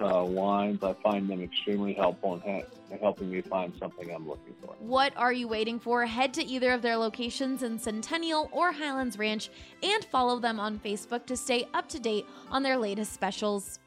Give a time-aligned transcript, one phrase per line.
[0.00, 0.82] uh, wines.
[0.82, 4.74] I find them extremely helpful in, ha- in helping me find something I'm looking for.
[4.78, 6.04] What are you waiting for?
[6.06, 9.50] Head to either of their locations in Centennial or Highlands Ranch
[9.82, 13.78] and follow them on Facebook to stay up to date on their latest specials.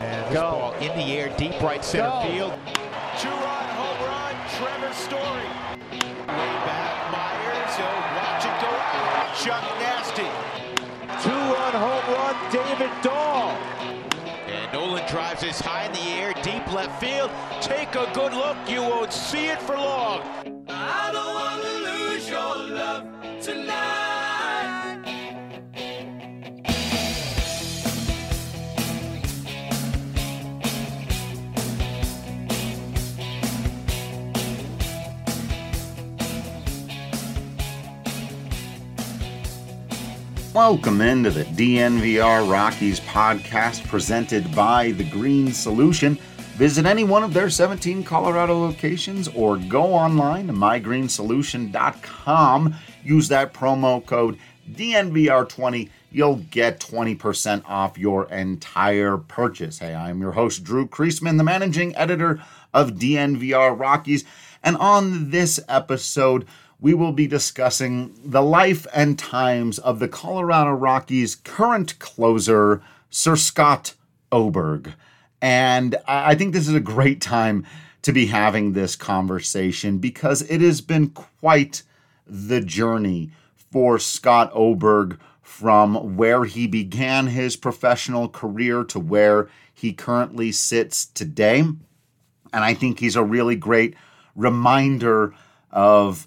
[0.00, 0.40] And Go.
[0.42, 2.22] ball in the air, deep right center Go.
[2.30, 2.52] field.
[3.18, 5.46] Two-run home run, Trevor Story.
[5.96, 7.76] Way back, Myers.
[7.76, 9.34] He'll watch it go out.
[9.36, 10.45] Chuck Nasty.
[16.66, 17.30] Deep left field.
[17.60, 20.20] Take a good look, you won't see it for long.
[20.68, 23.04] I don't want to lose your love
[23.40, 24.02] tonight.
[40.54, 46.18] Welcome into the DNVR Rockies podcast presented by The Green Solution.
[46.56, 52.74] Visit any one of their 17 Colorado locations or go online to mygreensolution.com.
[53.04, 54.38] Use that promo code
[54.72, 55.90] DNVR20.
[56.10, 59.80] You'll get 20% off your entire purchase.
[59.80, 62.42] Hey, I'm your host, Drew Creasman, the managing editor
[62.72, 64.24] of DNVR Rockies.
[64.62, 66.46] And on this episode,
[66.80, 72.80] we will be discussing the life and times of the Colorado Rockies' current closer,
[73.10, 73.92] Sir Scott
[74.32, 74.94] Oberg.
[75.40, 77.66] And I think this is a great time
[78.02, 81.82] to be having this conversation because it has been quite
[82.26, 83.30] the journey
[83.70, 91.06] for Scott Oberg from where he began his professional career to where he currently sits
[91.06, 91.60] today.
[91.60, 91.78] And
[92.52, 93.94] I think he's a really great
[94.34, 95.34] reminder
[95.70, 96.26] of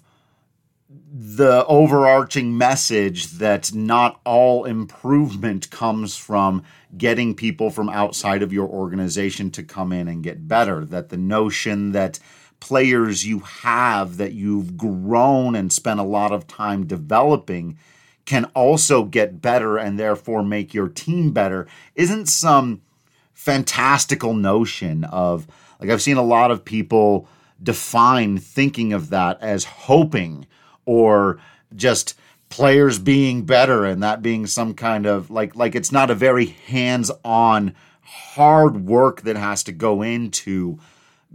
[1.12, 6.64] the overarching message that not all improvement comes from
[6.96, 10.84] getting people from outside of your organization to come in and get better.
[10.84, 12.18] That the notion that
[12.58, 17.78] players you have that you've grown and spent a lot of time developing
[18.26, 22.82] can also get better and therefore make your team better isn't some
[23.32, 25.46] fantastical notion of
[25.80, 27.26] like I've seen a lot of people
[27.62, 30.46] define thinking of that as hoping
[30.90, 31.38] or
[31.76, 32.18] just
[32.48, 36.46] players being better and that being some kind of like like it's not a very
[36.46, 40.76] hands-on hard work that has to go into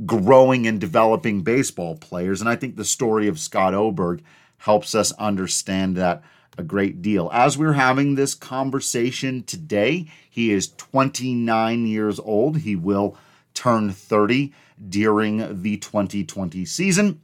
[0.06, 4.22] growing and developing baseball players and I think the story of Scott Oberg
[4.58, 6.22] helps us understand that
[6.58, 7.30] a great deal.
[7.34, 12.60] As we're having this conversation today, he is 29 years old.
[12.60, 13.18] He will
[13.54, 14.54] turn 30
[14.88, 17.22] during the 2020 season.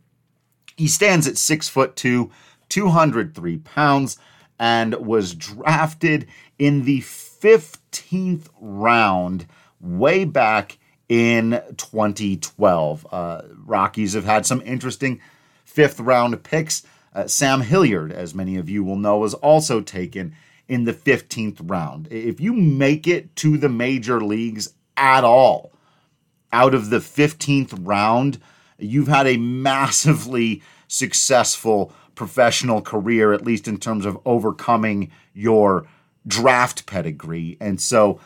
[0.76, 2.32] He stands at six foot two,
[2.70, 4.18] 203 pounds,
[4.60, 6.28] and was drafted
[6.60, 9.48] in the 15th round
[9.80, 10.78] way back
[11.10, 13.08] in 2012.
[13.12, 15.20] Uh, Rockies have had some interesting
[15.66, 16.84] fifth round picks.
[17.14, 20.36] Uh, Sam Hilliard, as many of you will know, was also taken
[20.68, 22.08] in the 15th round.
[22.12, 25.74] If you make it to the major leagues at all
[26.54, 28.40] out of the 15th round,
[28.82, 35.86] you've had a massively successful professional career, at least in terms of overcoming your
[36.28, 37.58] draft pedigree.
[37.60, 38.20] And so,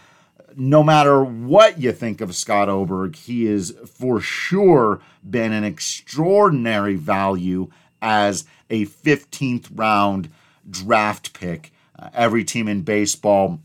[0.57, 6.95] no matter what you think of Scott Oberg, he has for sure been an extraordinary
[6.95, 7.69] value
[8.01, 10.29] as a 15th round
[10.69, 11.71] draft pick.
[11.97, 13.59] Uh, every team in baseball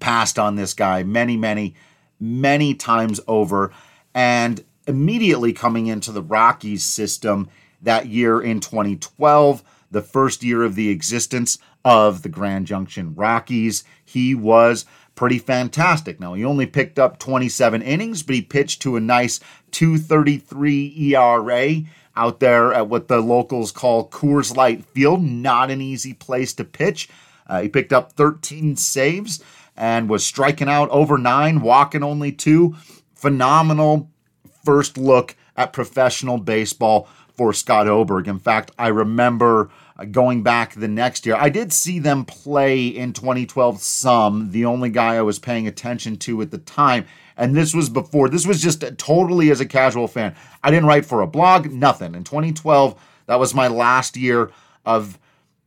[0.00, 1.74] passed on this guy many, many,
[2.18, 3.72] many times over.
[4.14, 7.48] And immediately coming into the Rockies system
[7.82, 13.84] that year in 2012, the first year of the existence of the Grand Junction Rockies.
[14.04, 16.18] He was pretty fantastic.
[16.18, 19.40] Now, he only picked up 27 innings, but he pitched to a nice
[19.70, 21.82] 233 ERA
[22.16, 25.22] out there at what the locals call Coors Light Field.
[25.22, 27.08] Not an easy place to pitch.
[27.46, 29.42] Uh, he picked up 13 saves
[29.76, 32.76] and was striking out over nine, walking only two.
[33.14, 34.10] Phenomenal
[34.64, 38.28] first look at professional baseball for Scott Oberg.
[38.28, 41.36] In fact, I remember uh, going back the next year.
[41.36, 46.16] I did see them play in 2012 some, the only guy I was paying attention
[46.18, 47.06] to at the time.
[47.36, 50.34] And this was before, this was just uh, totally as a casual fan.
[50.62, 52.14] I didn't write for a blog, nothing.
[52.14, 54.50] In 2012, that was my last year
[54.84, 55.18] of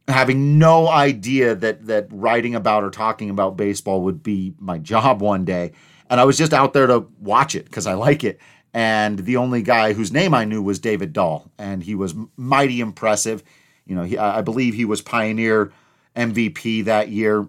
[0.07, 5.21] having no idea that that writing about or talking about baseball would be my job
[5.21, 5.73] one day.
[6.09, 8.39] And I was just out there to watch it because I like it.
[8.77, 12.79] And the only guy whose name I knew was David Dahl, and he was mighty
[12.79, 13.41] impressive.
[13.87, 15.71] You know, he, I believe he was Pioneer
[16.15, 17.47] MVP that year.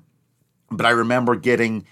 [0.70, 1.84] But I remember getting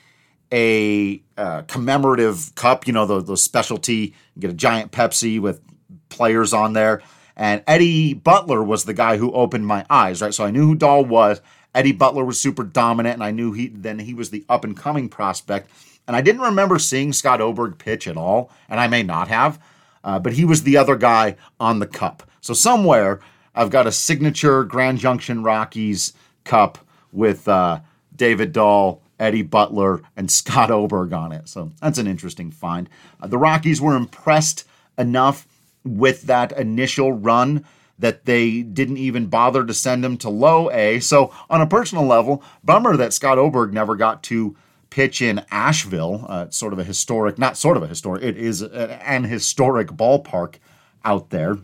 [0.50, 5.60] a uh, commemorative cup, you know, the, those specialty, get a giant Pepsi with
[6.08, 7.02] players on there.
[7.36, 10.32] And Eddie Butler was the guy who opened my eyes, right?
[10.32, 11.42] So I knew who Dahl was.
[11.74, 14.74] Eddie Butler was super dominant, and I knew he then he was the up and
[14.74, 15.70] coming prospect.
[16.06, 19.60] And I didn't remember seeing Scott Oberg pitch at all, and I may not have,
[20.04, 22.22] uh, but he was the other guy on the cup.
[22.40, 23.20] So somewhere
[23.54, 26.12] I've got a signature Grand Junction Rockies
[26.44, 26.78] cup
[27.10, 27.80] with uh,
[28.14, 31.48] David Dahl, Eddie Butler, and Scott Oberg on it.
[31.48, 32.88] So that's an interesting find.
[33.20, 34.64] Uh, the Rockies were impressed
[34.98, 35.48] enough
[35.84, 37.64] with that initial run
[37.98, 41.00] that they didn't even bother to send him to low A.
[41.00, 44.54] So, on a personal level, bummer that Scott Oberg never got to
[44.90, 46.24] pitch in Asheville.
[46.28, 50.56] Uh, sort of a historic, not sort of a historic, it is an historic ballpark
[51.04, 51.58] out there.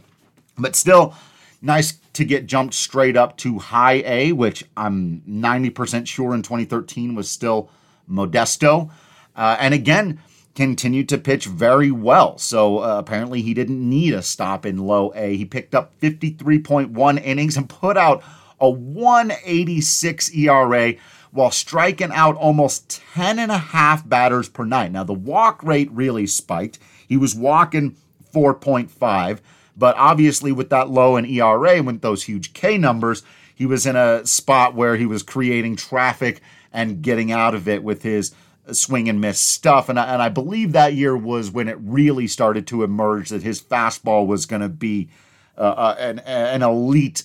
[0.58, 1.14] But still,
[1.60, 7.14] nice to get jumped straight up to high A, which I'm 90% sure in 2013
[7.14, 7.70] was still
[8.10, 8.90] Modesto.
[9.34, 10.20] Uh, and again,
[10.54, 12.36] continued to pitch very well.
[12.38, 15.36] So uh, apparently he didn't need a stop in low A.
[15.36, 18.22] He picked up 53.1 innings and put out
[18.60, 20.94] a 186 ERA
[21.32, 24.93] while striking out almost 10 and a half batters per night.
[24.93, 26.79] Now the walk rate really spiked.
[27.08, 27.96] He was walking
[28.32, 29.40] 4.5,
[29.76, 33.23] but obviously with that low in ERA and with those huge K numbers,
[33.55, 36.43] he was in a spot where he was creating traffic
[36.73, 38.35] and getting out of it with his
[38.70, 39.88] swing and miss stuff.
[39.88, 43.43] And I, and I believe that year was when it really started to emerge that
[43.43, 45.08] his fastball was going to be
[45.56, 47.25] uh, uh, an, an elite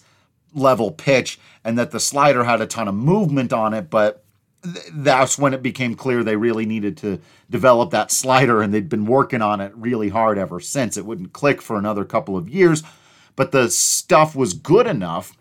[0.54, 3.90] level pitch and that the slider had a ton of movement on it.
[3.90, 4.24] But
[4.64, 8.90] th- that's when it became clear they really needed to develop that slider and they'd
[8.90, 10.98] been working on it really hard ever since.
[10.98, 12.84] It wouldn't click for another couple of years,
[13.36, 15.38] but the stuff was good enough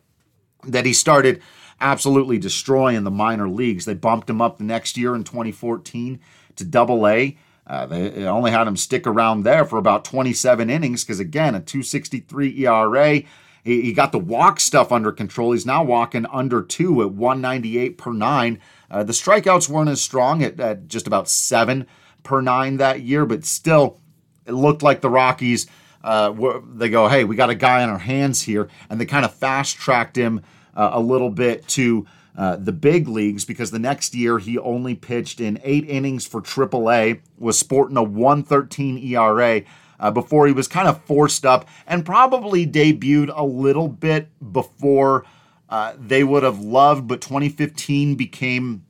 [0.64, 1.42] that he started
[1.80, 3.84] absolutely destroying the minor leagues.
[3.84, 6.20] They bumped him up the next year in 2014
[6.56, 7.36] to double A.
[7.66, 11.60] Uh, they only had him stick around there for about 27 innings because, again, a
[11.60, 13.22] 263 ERA.
[13.66, 15.50] He, got the walk stuff under control.
[15.50, 18.60] He's now walking under two at 198 per nine.
[18.88, 21.88] Uh, the strikeouts weren't as strong at, at just about seven
[22.22, 23.98] per nine that year, but still,
[24.46, 25.66] it looked like the Rockies.
[26.04, 29.24] Uh, they go, hey, we got a guy on our hands here, and they kind
[29.24, 30.42] of fast tracked him
[30.76, 34.94] uh, a little bit to uh, the big leagues because the next year he only
[34.94, 39.62] pitched in eight innings for AAA, was sporting a 113 ERA.
[39.98, 45.24] Uh, before he was kind of forced up and probably debuted a little bit before
[45.68, 48.84] uh, they would have loved, but 2015 became,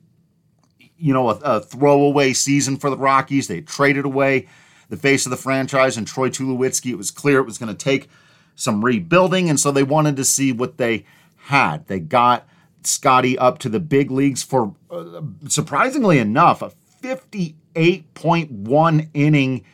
[0.99, 3.49] you know, a, a, throwaway season for the Rockies.
[3.49, 4.47] They traded away
[4.89, 6.91] the face of the franchise and Troy Tulowitzki.
[6.91, 8.09] It was clear it was going to take
[8.55, 11.87] some rebuilding, and so they wanted to see what they had.
[11.87, 12.47] They got
[12.83, 16.73] Scotty up to the big leagues for, uh, surprisingly enough, a
[17.03, 19.65] 58.1 inning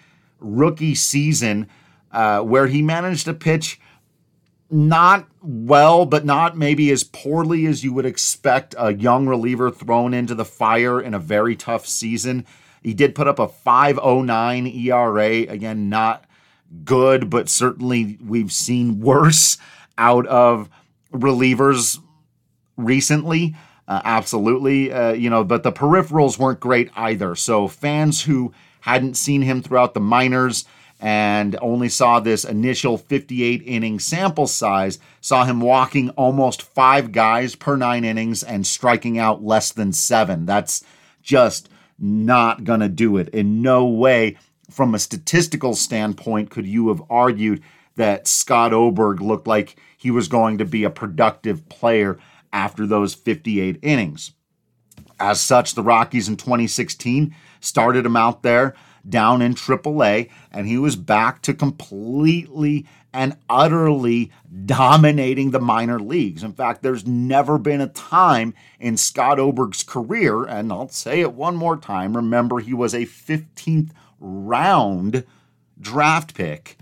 [0.43, 1.69] rookie season
[2.11, 3.81] uh, where he managed to pitch
[4.71, 10.15] not well, but not maybe as poorly as you would expect a young reliever thrown
[10.15, 12.47] into the fire in a very tough season.
[12.83, 15.27] He did put up a 509 ERA.
[15.27, 16.25] Again, not
[16.85, 19.59] good, but certainly we've seen worse
[19.99, 20.71] out of
[21.13, 21.99] relievers
[22.77, 23.55] recently.
[23.87, 24.91] Uh, absolutely.
[24.91, 27.35] Uh, you know, but the peripherals weren't great either.
[27.35, 30.65] So fans who hadn't seen him throughout the minors
[31.01, 37.57] and only saw this initial 58 inning sample size saw him walking almost five guys
[37.57, 40.47] per nine innings and striking out less than seven.
[40.47, 40.85] That's
[41.21, 43.29] just not going to do it.
[43.31, 44.37] In no way,
[44.71, 47.62] from a statistical standpoint, could you have argued
[47.97, 52.19] that Scott Oberg looked like he was going to be a productive player
[52.53, 54.33] after those 58 innings.
[55.19, 58.75] As such, the Rockies in 2016 started him out there
[59.09, 64.31] down in AAA, and he was back to completely and utterly
[64.64, 66.42] dominating the minor leagues.
[66.42, 71.35] In fact, there's never been a time in Scott Oberg's career, and I'll say it
[71.35, 75.25] one more time remember, he was a 15th round
[75.81, 76.78] draft pick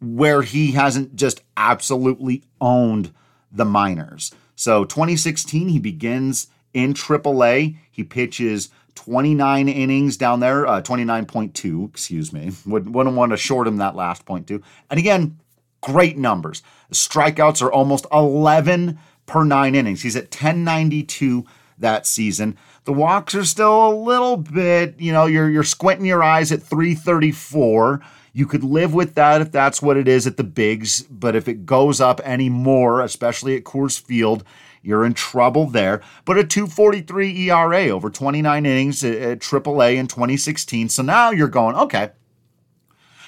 [0.00, 3.12] where he hasn't just absolutely owned
[3.50, 4.32] the minors.
[4.54, 7.76] So 2016, he begins in AAA.
[7.90, 12.50] He pitches 29 innings down there, uh, 29.2, excuse me.
[12.66, 14.60] Would, wouldn't want to short him that last point two.
[14.90, 15.38] And again,
[15.80, 16.62] great numbers.
[16.92, 20.02] Strikeouts are almost 11 per nine innings.
[20.02, 21.46] He's at 1092
[21.78, 22.58] that season.
[22.84, 26.60] The walks are still a little bit, you know, you're you're squinting your eyes at
[26.60, 28.00] 334.
[28.32, 31.46] You could live with that if that's what it is at the bigs, but if
[31.46, 34.42] it goes up any more, especially at Coors Field,
[34.82, 36.02] you're in trouble there.
[36.24, 40.88] But a 243 ERA over 29 innings at AAA in 2016.
[40.88, 42.10] So now you're going, okay.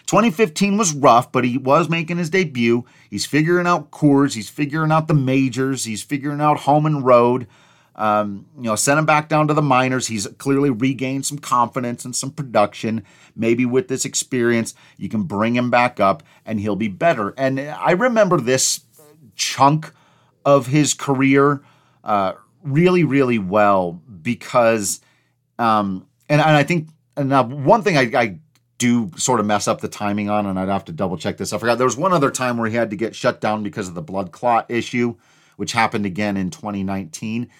[0.06, 2.84] 2015 was rough, but he was making his debut.
[3.08, 4.34] He's figuring out Coors.
[4.34, 5.84] He's figuring out the majors.
[5.84, 7.46] He's figuring out home and road.
[7.94, 10.06] Um, you know, send him back down to the minors.
[10.06, 13.04] He's clearly regained some confidence and some production.
[13.36, 17.34] Maybe with this experience, you can bring him back up and he'll be better.
[17.36, 18.80] And I remember this
[19.36, 19.92] chunk
[20.44, 21.62] of his career
[22.04, 22.32] uh,
[22.62, 25.00] really, really well because,
[25.58, 28.38] um, and, and I think, and now one thing I, I
[28.78, 31.52] do sort of mess up the timing on, and I'd have to double check this.
[31.52, 33.88] I forgot there was one other time where he had to get shut down because
[33.88, 35.16] of the blood clot issue,
[35.56, 37.50] which happened again in 2019.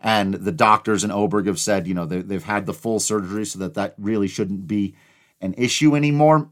[0.00, 3.44] And the doctors in Oberg have said, you know, they, they've had the full surgery
[3.44, 4.94] so that that really shouldn't be
[5.40, 6.48] an issue anymore.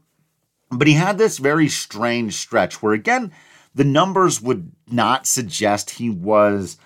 [0.69, 3.31] But he had this very strange stretch where, again,
[3.77, 6.77] the numbers would not suggest he was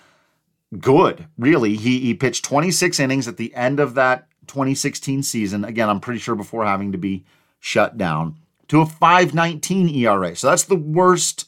[0.77, 1.77] good, really.
[1.77, 5.63] He, he pitched 26 innings at the end of that 2016 season.
[5.63, 7.23] Again, I'm pretty sure before having to be
[7.61, 8.35] shut down
[8.67, 10.35] to a 519 ERA.
[10.35, 11.47] So that's the worst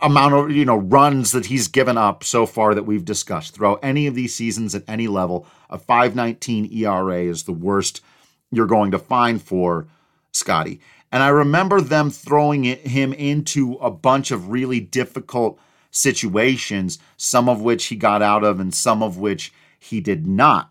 [0.00, 3.80] amount of you know runs that he's given up so far that we've discussed throughout
[3.82, 5.46] any of these seasons at any level.
[5.68, 8.00] A 519 ERA is the worst
[8.52, 9.88] you're going to find for
[10.30, 10.80] Scotty.
[11.12, 17.50] And I remember them throwing it, him into a bunch of really difficult situations, some
[17.50, 20.70] of which he got out of and some of which he did not.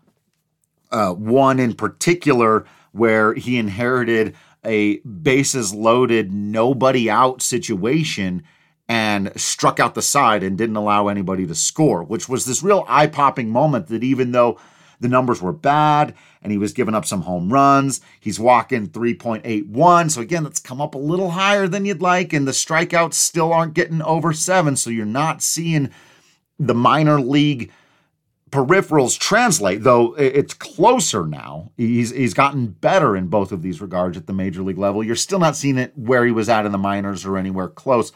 [0.90, 4.34] Uh, one in particular where he inherited
[4.64, 8.42] a bases loaded, nobody out situation
[8.88, 12.84] and struck out the side and didn't allow anybody to score, which was this real
[12.88, 14.58] eye popping moment that even though
[15.02, 20.10] the numbers were bad and he was giving up some home runs, he's walking 3.81.
[20.10, 23.52] So again, that's come up a little higher than you'd like, and the strikeouts still
[23.52, 24.76] aren't getting over seven.
[24.76, 25.90] So you're not seeing
[26.58, 27.70] the minor league
[28.50, 31.72] peripherals translate, though it's closer now.
[31.76, 35.02] He's he's gotten better in both of these regards at the major league level.
[35.02, 38.12] You're still not seeing it where he was at in the minors or anywhere close.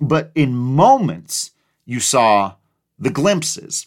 [0.00, 1.52] But in moments,
[1.84, 2.54] you saw
[2.98, 3.86] the glimpses.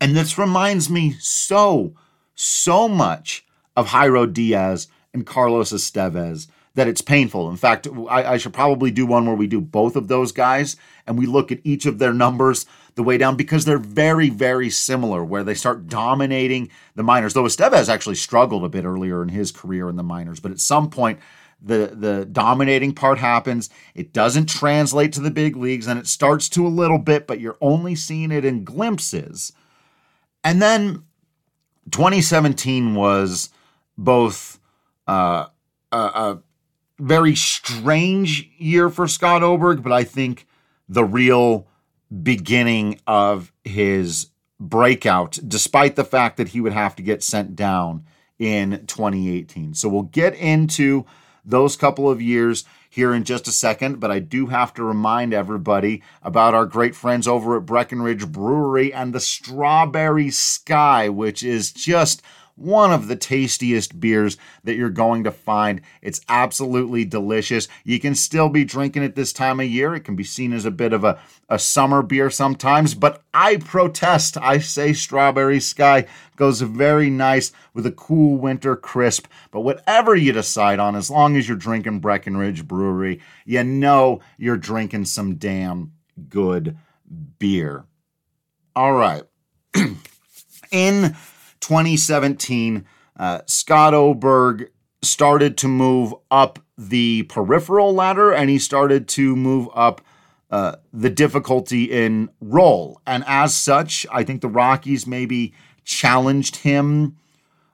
[0.00, 1.94] And this reminds me so,
[2.34, 7.48] so much of Jairo Diaz and Carlos Estevez that it's painful.
[7.48, 10.76] In fact, I, I, should probably do one where we do both of those guys
[11.06, 14.68] and we look at each of their numbers the way down because they're very, very
[14.68, 17.32] similar, where they start dominating the minors.
[17.32, 20.60] Though Estevez actually struggled a bit earlier in his career in the minors, but at
[20.60, 21.18] some point,
[21.62, 26.50] the the dominating part happens it doesn't translate to the big leagues and it starts
[26.50, 29.54] to a little bit but you're only seeing it in glimpses
[30.46, 31.02] and then
[31.90, 33.50] 2017 was
[33.98, 34.60] both
[35.08, 35.46] uh,
[35.90, 36.42] a, a
[37.00, 40.46] very strange year for Scott Oberg but I think
[40.88, 41.66] the real
[42.22, 44.28] beginning of his
[44.60, 48.04] breakout despite the fact that he would have to get sent down
[48.38, 51.04] in 2018 so we'll get into
[51.44, 52.64] those couple of years
[52.96, 56.96] here in just a second, but I do have to remind everybody about our great
[56.96, 62.22] friends over at Breckenridge Brewery and the Strawberry Sky, which is just
[62.56, 65.82] one of the tastiest beers that you're going to find.
[66.02, 67.68] It's absolutely delicious.
[67.84, 69.94] You can still be drinking it this time of year.
[69.94, 73.58] It can be seen as a bit of a, a summer beer sometimes, but I
[73.58, 74.36] protest.
[74.38, 79.26] I say Strawberry Sky goes very nice with a cool winter crisp.
[79.50, 84.56] But whatever you decide on, as long as you're drinking Breckenridge Brewery, you know you're
[84.56, 85.92] drinking some damn
[86.28, 86.78] good
[87.38, 87.84] beer.
[88.74, 89.22] All right.
[90.70, 91.16] In
[91.66, 92.86] 2017,
[93.18, 94.70] uh, Scott Oberg
[95.02, 100.00] started to move up the peripheral ladder and he started to move up
[100.48, 103.00] uh, the difficulty in role.
[103.04, 105.54] And as such, I think the Rockies maybe
[105.84, 107.16] challenged him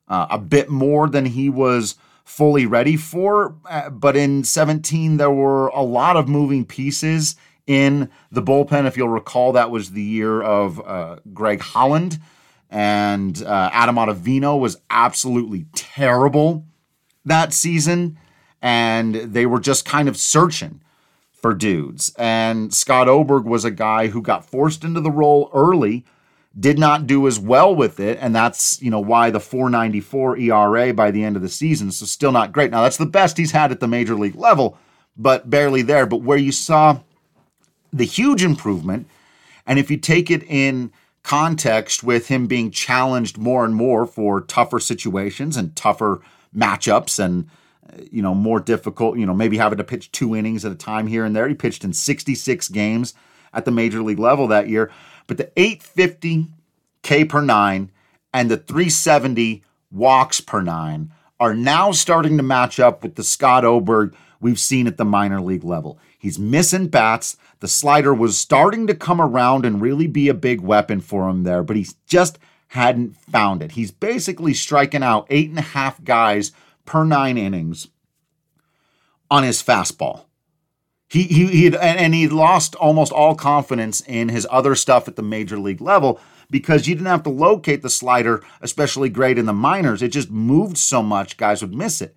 [0.09, 3.57] uh, a bit more than he was fully ready for.
[3.69, 8.87] Uh, but in 17, there were a lot of moving pieces in the bullpen.
[8.87, 12.19] If you'll recall, that was the year of uh, Greg Holland.
[12.73, 16.65] And uh, Adam Ottavino was absolutely terrible
[17.27, 18.19] that season.
[18.63, 20.81] And they were just kind of searching
[21.33, 22.15] for dudes.
[22.17, 26.07] And Scott Oberg was a guy who got forced into the role early,
[26.59, 30.95] did not do as well with it, and that's, you know, why the 494 ERA
[30.95, 31.91] by the end of the season.
[31.91, 32.71] So still not great.
[32.71, 34.79] Now that's the best he's had at the major league level,
[35.17, 36.07] but barely there.
[36.07, 37.01] But where you saw
[37.93, 39.09] the huge improvement,
[39.67, 44.41] and if you take it in context with him being challenged more and more for
[44.41, 46.21] tougher situations and tougher
[46.55, 47.49] matchups and
[48.11, 51.07] you know, more difficult, you know, maybe having to pitch two innings at a time
[51.07, 51.49] here and there.
[51.49, 53.15] He pitched in 66 games
[53.53, 54.91] at the major league level that year.
[55.27, 56.47] But the 850
[57.03, 57.91] K per nine
[58.33, 63.65] and the 370 walks per nine are now starting to match up with the Scott
[63.65, 65.99] Oberg we've seen at the minor league level.
[66.19, 67.37] He's missing bats.
[67.61, 71.45] The slider was starting to come around and really be a big weapon for him
[71.45, 73.73] there, but he's just hadn't found it.
[73.73, 76.53] He's basically striking out eight and a half guys
[76.85, 77.89] per nine innings
[79.31, 80.25] on his fastball.
[81.09, 85.17] He he he had, and he lost almost all confidence in his other stuff at
[85.17, 86.19] the major league level
[86.49, 90.03] because you didn't have to locate the slider, especially great in the minors.
[90.03, 92.17] It just moved so much, guys would miss it.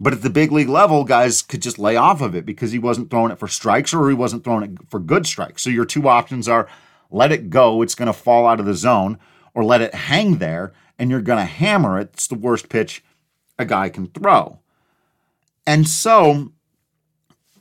[0.00, 2.78] But at the big league level, guys could just lay off of it because he
[2.78, 5.62] wasn't throwing it for strikes or he wasn't throwing it for good strikes.
[5.62, 6.68] So your two options are
[7.10, 9.18] let it go, it's going to fall out of the zone,
[9.54, 12.10] or let it hang there and you're going to hammer it.
[12.12, 13.02] It's the worst pitch
[13.58, 14.60] a guy can throw.
[15.66, 16.52] And so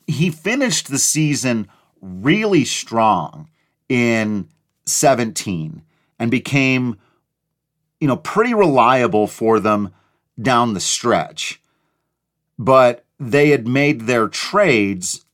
[0.06, 1.68] he finished the season
[2.02, 3.50] really strong
[3.90, 4.48] in
[4.86, 5.82] 17
[6.20, 6.98] and became,
[8.00, 9.94] you know, pretty reliable for them
[10.42, 11.62] down the stretch.
[12.58, 15.26] But they had made their trades,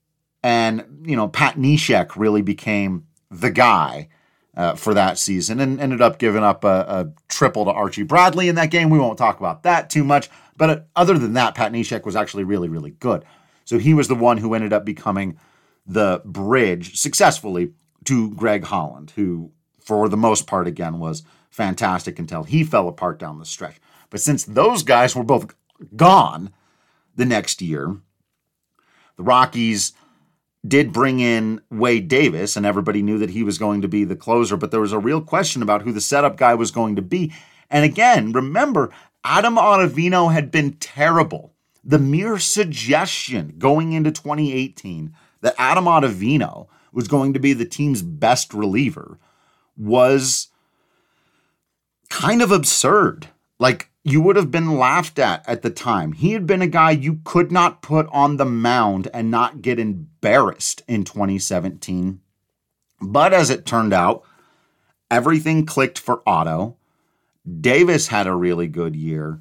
[0.42, 4.10] and, you know, Pat Neshek really became the guy
[4.56, 8.48] uh, for that season and ended up giving up a, a, triple to Archie Bradley
[8.48, 8.90] in that game.
[8.90, 10.30] We won't talk about that too much.
[10.56, 13.26] But uh, other than that, Pat Neshek was actually really, really good.
[13.66, 15.40] So he was the one who ended up becoming
[15.88, 17.74] the bridge successfully
[18.06, 23.20] to Greg Holland, who, for the most part, again, was fantastic until he fell apart
[23.20, 23.80] down the stretch.
[24.10, 25.56] But since those guys were both
[25.96, 26.52] gone
[27.16, 27.98] the next year,
[29.18, 29.94] the Rockies
[30.66, 34.16] did bring in Wade Davis, and everybody knew that he was going to be the
[34.16, 37.02] closer, but there was a real question about who the setup guy was going to
[37.02, 37.34] be.
[37.70, 38.92] And again, remember,
[39.24, 41.54] Adam Ottavino had been terrible.
[41.84, 48.02] The mere suggestion going into 2018 that Adam Ottavino was going to be the team's
[48.02, 49.18] best reliever
[49.76, 50.48] was
[52.10, 53.28] kind of absurd.
[53.60, 56.12] Like, you would have been laughed at at the time.
[56.12, 59.80] He had been a guy you could not put on the mound and not get
[59.80, 62.20] embarrassed in 2017.
[63.00, 64.24] But as it turned out,
[65.10, 66.76] everything clicked for Otto.
[67.60, 69.40] Davis had a really good year,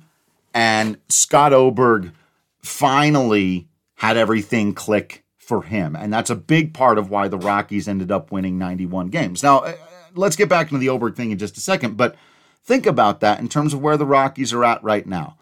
[0.53, 2.13] and Scott Oberg
[2.61, 5.95] finally had everything click for him.
[5.95, 9.43] And that's a big part of why the Rockies ended up winning 91 games.
[9.43, 9.75] Now, uh,
[10.15, 12.17] let's get back into the Oberg thing in just a second, but
[12.65, 15.37] Think about that in terms of where the Rockies are at right now.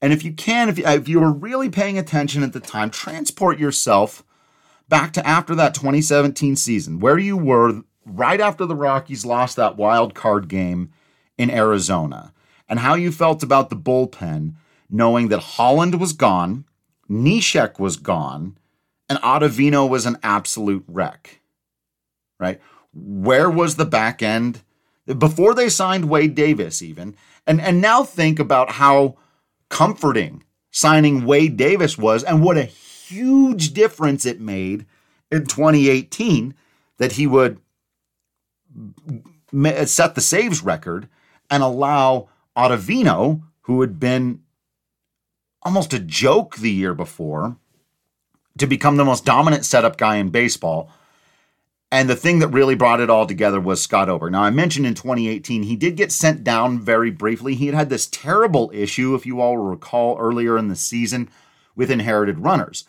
[0.00, 2.90] And if you can, if you, if you were really paying attention at the time,
[2.90, 4.24] transport yourself
[4.88, 9.76] back to after that 2017 season, where you were right after the Rockies lost that
[9.76, 10.90] wild card game
[11.38, 12.34] in Arizona,
[12.68, 14.54] and how you felt about the bullpen,
[14.90, 16.64] knowing that Holland was gone,
[17.08, 18.58] Neshek was gone,
[19.08, 21.40] and Ottavino was an absolute wreck.
[22.38, 22.60] Right?
[22.92, 24.62] Where was the back end?
[25.06, 27.16] Before they signed Wade Davis, even.
[27.46, 29.16] And, and now think about how
[29.68, 34.86] comforting signing Wade Davis was and what a huge difference it made
[35.30, 36.54] in 2018
[36.98, 37.58] that he would
[39.84, 41.08] set the saves record
[41.50, 44.40] and allow Ottavino, who had been
[45.62, 47.56] almost a joke the year before,
[48.58, 50.90] to become the most dominant setup guy in baseball
[51.92, 54.32] and the thing that really brought it all together was Scott Oberg.
[54.32, 57.54] Now, I mentioned in 2018, he did get sent down very briefly.
[57.54, 61.28] He had had this terrible issue, if you all recall, earlier in the season
[61.76, 62.86] with inherited runners.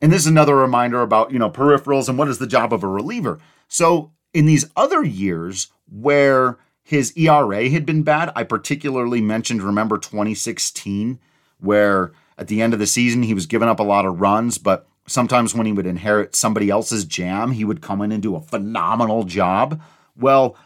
[0.00, 2.82] And this is another reminder about, you know, peripherals and what is the job of
[2.82, 3.40] a reliever.
[3.68, 9.98] So, in these other years where his ERA had been bad, I particularly mentioned, remember
[9.98, 11.18] 2016,
[11.58, 14.56] where at the end of the season he was giving up a lot of runs,
[14.56, 18.36] but sometimes when he would inherit somebody else's jam, he would come in and do
[18.36, 19.80] a phenomenal job.
[20.16, 20.56] Well,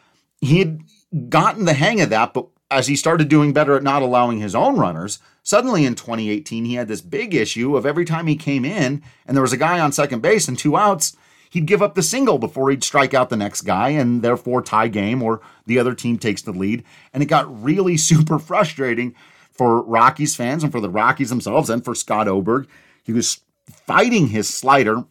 [0.40, 0.80] he had
[1.28, 4.54] gotten the hang of that, but as he started doing better at not allowing his
[4.54, 8.64] own runners, suddenly in 2018, he had this big issue of every time he came
[8.64, 11.16] in and there was a guy on second base and two outs,
[11.50, 14.88] he'd give up the single before he'd strike out the next guy and therefore tie
[14.88, 16.84] game or the other team takes the lead.
[17.12, 19.14] And it got really super frustrating
[19.50, 22.68] for Rockies fans and for the Rockies themselves and for Scott Oberg.
[23.02, 23.40] He was
[23.86, 25.04] fighting his slider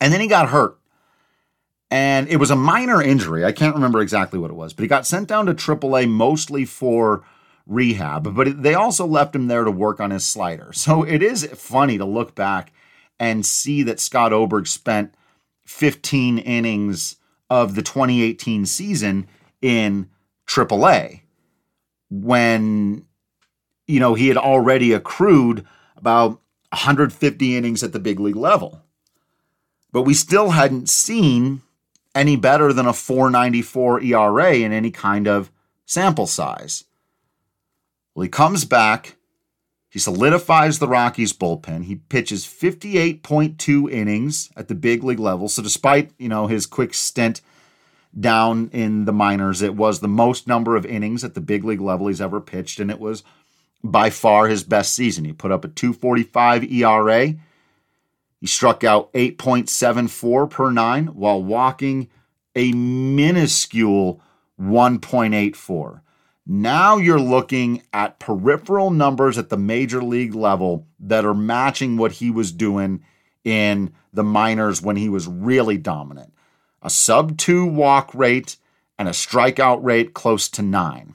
[0.00, 0.78] and then he got hurt.
[1.90, 3.44] And it was a minor injury.
[3.44, 6.64] I can't remember exactly what it was, but he got sent down to AAA mostly
[6.64, 7.24] for
[7.66, 10.72] rehab, but they also left him there to work on his slider.
[10.72, 12.72] So it is funny to look back
[13.18, 15.14] and see that Scott Oberg spent
[15.66, 17.16] 15 innings
[17.48, 19.26] of the 2018 season
[19.62, 20.10] in
[20.46, 21.20] AAA
[22.10, 23.06] when
[23.86, 25.64] you know he had already accrued
[25.96, 26.40] about
[26.74, 28.82] 150 innings at the big league level.
[29.92, 31.62] But we still hadn't seen
[32.14, 35.50] any better than a 494 ERA in any kind of
[35.86, 36.84] sample size.
[38.14, 39.16] Well, he comes back.
[39.88, 41.84] He solidifies the Rockies bullpen.
[41.84, 45.48] He pitches 58.2 innings at the big league level.
[45.48, 47.40] So despite, you know, his quick stint
[48.18, 51.80] down in the minors, it was the most number of innings at the big league
[51.80, 53.22] level he's ever pitched and it was
[53.84, 55.26] by far his best season.
[55.26, 57.34] He put up a 245 ERA.
[58.40, 62.08] He struck out 8.74 per 9 while walking
[62.56, 64.20] a minuscule
[64.58, 66.00] 1.84.
[66.46, 72.12] Now you're looking at peripheral numbers at the major league level that are matching what
[72.12, 73.02] he was doing
[73.44, 76.32] in the minors when he was really dominant.
[76.82, 78.56] A sub two walk rate
[78.98, 81.13] and a strikeout rate close to nine.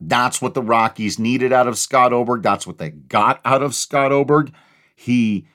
[0.00, 2.42] That's what the Rockies needed out of Scott Oberg.
[2.42, 4.52] That's what they got out of Scott Oberg.
[4.94, 5.46] He,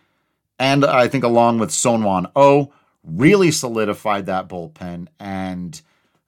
[0.60, 5.08] and I think along with Seung-Hwan Oh, really solidified that bullpen.
[5.20, 5.82] And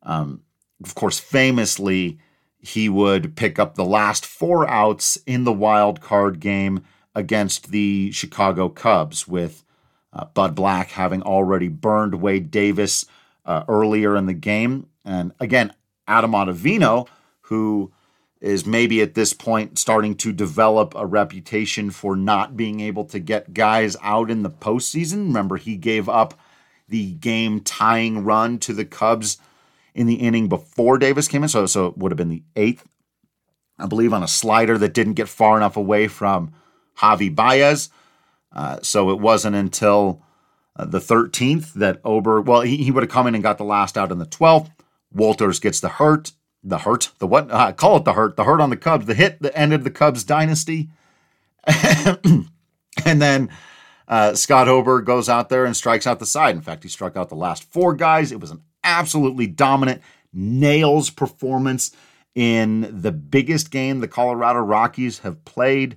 [0.04, 0.42] um,
[0.84, 2.20] of course, famously,
[2.60, 8.12] he would pick up the last four outs in the wild card game against the
[8.12, 9.64] Chicago Cubs, with
[10.12, 13.06] uh, Bud Black having already burned Wade Davis
[13.46, 14.88] uh, earlier in the game.
[15.06, 15.74] And again,
[16.08, 17.08] Adam Ottavino,
[17.42, 17.92] who
[18.46, 23.18] is maybe at this point starting to develop a reputation for not being able to
[23.18, 25.28] get guys out in the postseason.
[25.28, 26.40] Remember, he gave up
[26.88, 29.40] the game tying run to the Cubs
[29.96, 31.50] in the inning before Davis came in.
[31.50, 32.88] So, so it would have been the eighth,
[33.80, 36.54] I believe, on a slider that didn't get far enough away from
[37.00, 37.90] Javi Baez.
[38.52, 40.22] Uh, so it wasn't until
[40.76, 43.64] uh, the 13th that Ober, well, he, he would have come in and got the
[43.64, 44.70] last out in the 12th.
[45.16, 46.34] Wolters gets the hurt,
[46.66, 47.50] the hurt, the what?
[47.52, 49.92] Uh, call it the hurt, the hurt on the Cubs, the hit that ended the
[49.92, 50.90] Cubs dynasty.
[51.68, 53.50] and then
[54.08, 56.56] uh, Scott Oberg goes out there and strikes out the side.
[56.56, 58.32] In fact, he struck out the last four guys.
[58.32, 60.02] It was an absolutely dominant
[60.34, 61.96] nails performance
[62.34, 65.96] in the biggest game the Colorado Rockies have played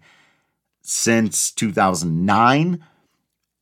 [0.82, 2.84] since 2009.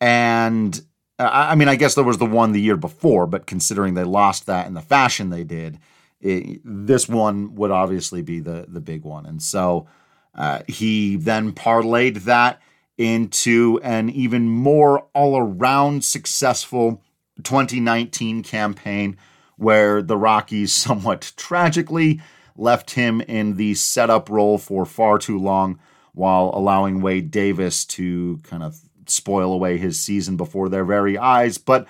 [0.01, 0.83] And
[1.19, 4.05] uh, I mean, I guess there was the one the year before, but considering they
[4.05, 5.79] lost that in the fashion they did,
[6.27, 9.27] it, this one would obviously be the the big one.
[9.27, 9.87] And so
[10.35, 12.61] uh, he then parlayed that
[12.99, 17.03] into an even more all around successful
[17.43, 19.17] 2019 campaign
[19.57, 22.21] where the Rockies somewhat tragically
[22.57, 25.79] left him in the setup role for far too long
[26.13, 31.59] while allowing Wade Davis to kind of spoil away his season before their very eyes.
[31.59, 31.87] But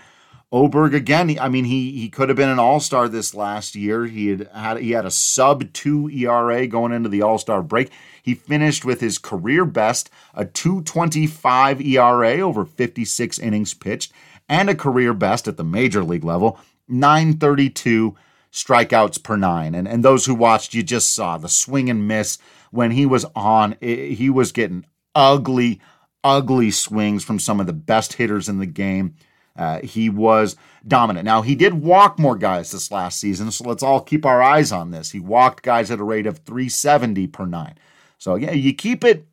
[0.52, 4.06] Oberg again, I mean, he he could have been an all-star this last year.
[4.06, 7.90] He had had he had a sub two ERA going into the all-star break.
[8.22, 14.12] He finished with his career best, a 225 ERA over 56 innings pitched,
[14.48, 18.16] and a career best at the major league level, 932
[18.52, 19.74] strikeouts per nine.
[19.74, 22.38] And, and those who watched, you just saw the swing and miss
[22.70, 23.76] when he was on.
[23.80, 25.80] He was getting ugly,
[26.22, 29.14] ugly swings from some of the best hitters in the game.
[29.56, 31.24] Uh, he was dominant.
[31.24, 34.72] Now, he did walk more guys this last season, so let's all keep our eyes
[34.72, 35.10] on this.
[35.10, 37.76] He walked guys at a rate of 370 per nine.
[38.18, 39.26] So, yeah, you keep it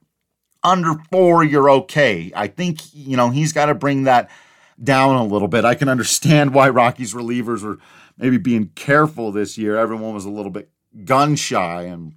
[0.64, 2.32] under four, you're okay.
[2.36, 4.30] I think, you know, he's got to bring that
[4.82, 5.66] down a little bit.
[5.66, 7.80] I can understand why Rockies relievers were
[8.18, 9.78] maybe being careful this year.
[9.78, 10.70] Everyone was a little bit
[11.06, 12.14] gun shy, and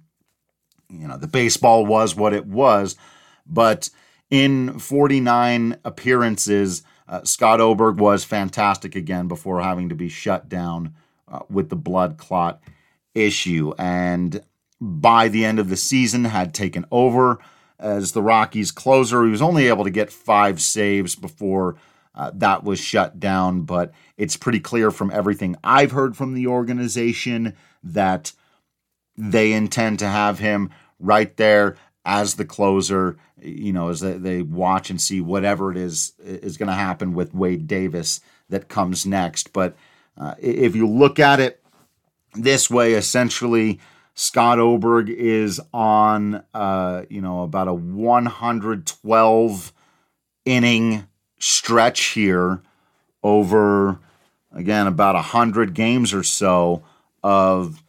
[0.89, 2.95] you know the baseball was what it was.
[3.45, 3.89] But
[4.29, 10.93] in 49 appearances, uh, Scott Oberg was fantastic again before having to be shut down
[11.27, 12.61] uh, with the blood clot
[13.13, 14.41] issue, and
[14.79, 17.39] by the end of the season had taken over
[17.79, 19.23] as the Rockies closer.
[19.23, 21.75] He was only able to get five saves before
[22.15, 26.47] uh, that was shut down, but it's pretty clear from everything I've heard from the
[26.47, 28.33] organization that
[29.15, 34.89] they intend to have him right there as the closer, you know, as they, watch
[34.89, 39.51] and see whatever it is is going to happen with Wade Davis that comes next.
[39.51, 39.75] But
[40.17, 41.61] uh, if you look at it
[42.33, 43.81] this way, essentially,
[44.13, 49.73] Scott Oberg is on, uh, you know, about a 112
[50.45, 51.07] inning
[51.39, 52.61] stretch here
[53.21, 53.99] over,
[54.53, 56.83] again, about 100 games or so
[57.21, 57.83] of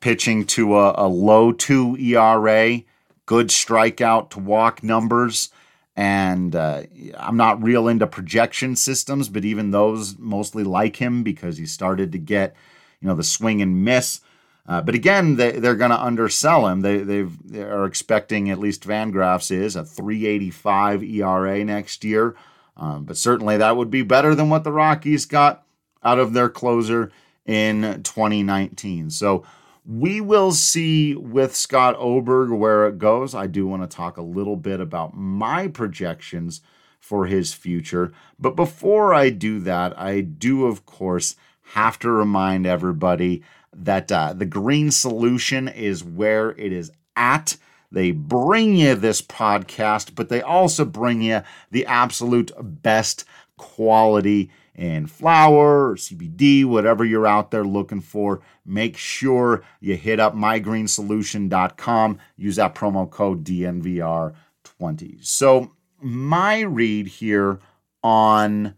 [0.00, 2.82] pitching to a, a low two ERA,
[3.28, 5.50] good strikeout to walk numbers.
[5.94, 11.58] And uh, I'm not real into projection systems, but even those mostly like him because
[11.58, 12.56] he started to get,
[13.00, 14.20] you know, the swing and miss.
[14.66, 16.80] Uh, but again, they, they're going to undersell him.
[16.80, 17.26] They they
[17.60, 22.34] are expecting, at least Fangraphs is, a 385 ERA next year.
[22.78, 25.66] Um, but certainly that would be better than what the Rockies got
[26.02, 27.12] out of their closer
[27.44, 29.10] in 2019.
[29.10, 29.44] So
[29.88, 33.34] we will see with Scott Oberg where it goes.
[33.34, 36.60] I do want to talk a little bit about my projections
[37.00, 38.12] for his future.
[38.38, 41.36] But before I do that, I do, of course,
[41.72, 47.56] have to remind everybody that uh, the green solution is where it is at.
[47.90, 53.24] They bring you this podcast, but they also bring you the absolute best
[53.56, 58.40] quality in flour CBD, whatever you're out there looking for.
[58.64, 62.18] Make sure you hit up mygreensolution.com.
[62.36, 65.24] Use that promo code DNVR20.
[65.26, 67.58] So, my read here
[68.04, 68.76] on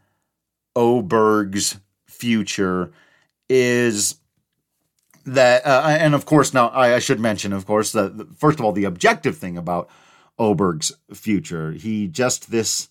[0.75, 2.93] Oberg's future
[3.51, 4.17] is
[5.27, 8.65] that, uh, and of course, now I, I, should mention, of course, that first of
[8.65, 9.91] all, the objective thing about
[10.39, 11.73] Oberg's future.
[11.73, 12.89] He just this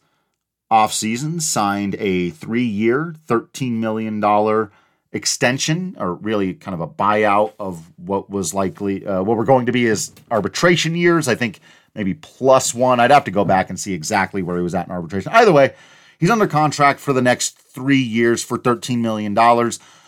[0.71, 4.69] offseason signed a three year, $13 million
[5.11, 9.65] extension, or really kind of a buyout of what was likely, uh, what were going
[9.65, 11.27] to be his arbitration years.
[11.27, 11.59] I think
[11.95, 12.99] maybe plus one.
[12.99, 15.31] I'd have to go back and see exactly where he was at in arbitration.
[15.33, 15.73] Either way,
[16.19, 19.35] he's under contract for the next three years for $13 million.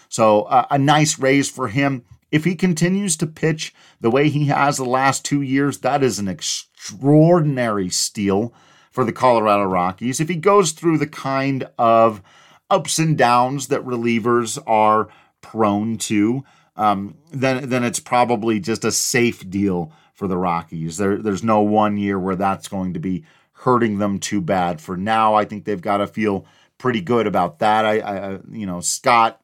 [0.09, 2.05] So uh, a nice raise for him.
[2.31, 6.19] If he continues to pitch the way he has the last two years, that is
[6.19, 8.53] an extraordinary steal
[8.91, 10.19] for the Colorado Rockies.
[10.19, 12.21] If he goes through the kind of
[12.69, 15.07] ups and downs that relievers are
[15.41, 16.43] prone to,
[16.75, 20.97] um, then then it's probably just a safe deal for the Rockies.
[20.97, 24.81] There, there's no one year where that's going to be hurting them too bad.
[24.81, 26.45] For now, I think they've got to feel
[26.77, 27.85] pretty good about that.
[27.85, 29.41] I, I you know, Scott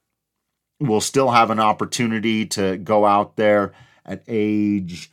[0.80, 3.74] will still have an opportunity to go out there
[4.06, 5.12] at age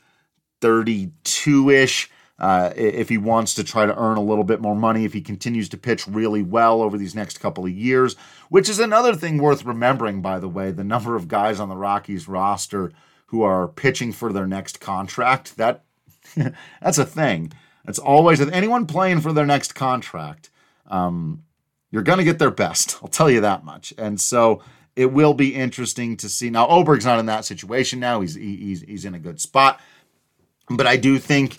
[0.61, 2.11] 32 ish.
[2.45, 5.23] Uh, if he wants to try to earn a little bit more money, if he
[5.23, 8.17] continues to pitch really well over these next couple of years,
[8.51, 11.75] which is another thing worth remembering, by the way, the number of guys on the
[11.75, 12.93] Rockies roster
[13.29, 15.57] who are pitching for their next contract.
[15.57, 15.85] That
[16.83, 17.51] that's a thing.
[17.89, 20.51] It's always anyone playing for their next contract.
[20.87, 21.45] Um,
[21.91, 22.99] you're going to get their best.
[23.03, 23.95] I'll tell you that much.
[23.97, 24.63] And so
[24.95, 26.51] it will be interesting to see.
[26.51, 28.21] Now, Oberg's not in that situation now.
[28.21, 29.81] He's he's he's in a good spot,
[30.69, 31.59] but I do think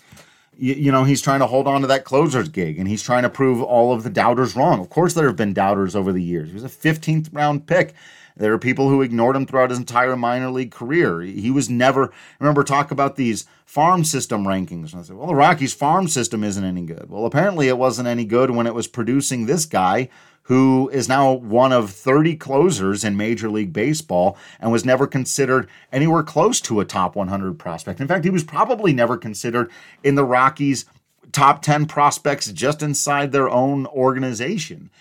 [0.58, 3.24] you, you know he's trying to hold on to that closer's gig, and he's trying
[3.24, 4.80] to prove all of the doubters wrong.
[4.80, 6.50] Of course, there have been doubters over the years.
[6.50, 7.94] He was a 15th round pick.
[8.38, 11.22] There are people who ignored him throughout his entire minor league career.
[11.22, 14.92] He was never, remember, talk about these farm system rankings.
[14.92, 17.10] And I said, well, the Rockies farm system isn't any good.
[17.10, 20.10] Well, apparently it wasn't any good when it was producing this guy
[20.46, 25.68] who is now one of 30 closers in Major League Baseball and was never considered
[25.92, 28.00] anywhere close to a top 100 prospect.
[28.00, 29.72] In fact, he was probably never considered
[30.04, 30.86] in the Rockies'
[31.32, 34.92] top 10 prospects just inside their own organization.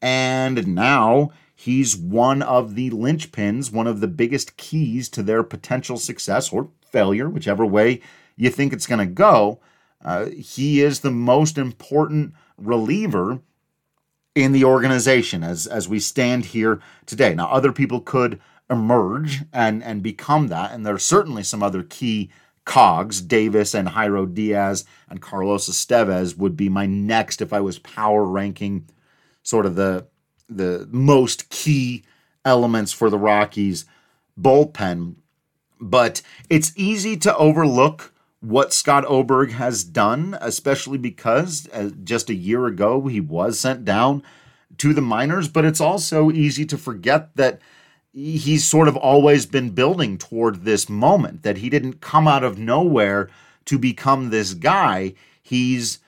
[0.00, 5.98] And now he's one of the linchpins, one of the biggest keys to their potential
[5.98, 8.00] success or failure, whichever way
[8.36, 9.60] you think it's going to go.
[10.02, 13.40] Uh, he is the most important reliever
[14.34, 17.34] in the organization as as we stand here today.
[17.34, 21.82] Now, other people could emerge and and become that, and there are certainly some other
[21.82, 22.30] key
[22.64, 23.20] cogs.
[23.20, 28.24] Davis and Jairo Diaz and Carlos Estevez would be my next if I was power
[28.24, 28.86] ranking
[29.42, 30.06] sort of the
[30.48, 32.04] the most key
[32.44, 33.84] elements for the Rockies
[34.40, 35.16] bullpen.
[35.80, 38.13] But it's easy to overlook
[38.44, 43.84] what Scott Oberg has done, especially because uh, just a year ago he was sent
[43.84, 44.22] down
[44.78, 45.48] to the minors.
[45.48, 47.60] But it's also easy to forget that
[48.12, 52.58] he's sort of always been building toward this moment, that he didn't come out of
[52.58, 53.30] nowhere
[53.64, 55.14] to become this guy.
[55.42, 55.98] he's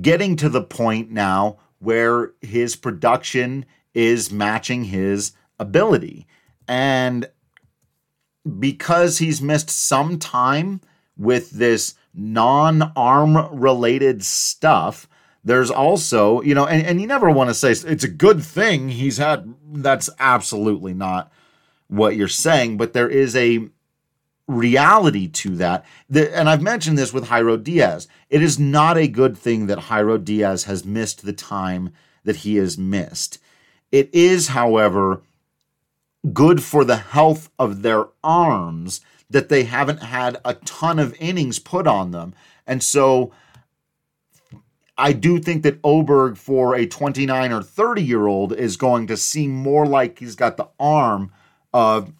[0.00, 6.28] getting to the point now where his production is matching his ability.
[6.68, 7.28] And
[8.58, 10.80] because he's missed some time
[11.20, 15.06] with this non arm related stuff,
[15.44, 18.88] there's also, you know, and, and you never want to say it's a good thing
[18.88, 19.54] he's had.
[19.72, 21.30] That's absolutely not
[21.88, 23.68] what you're saying, but there is a
[24.48, 25.84] reality to that.
[26.12, 28.08] and I've mentioned this with Jairo Diaz.
[28.30, 31.92] It is not a good thing that Jairo Diaz has missed the time
[32.24, 33.38] that he has missed.
[33.92, 35.22] It is, however,
[36.32, 41.58] good for the health of their arms that they haven't had a ton of innings
[41.58, 42.34] put on them.
[42.66, 43.32] And so
[44.98, 49.16] I do think that Oberg for a 29 or 30 year old is going to
[49.16, 51.32] seem more like he's got the arm
[51.72, 52.12] of